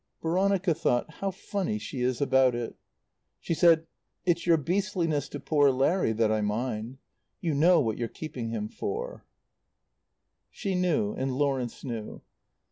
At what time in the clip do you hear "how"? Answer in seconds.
1.11-1.29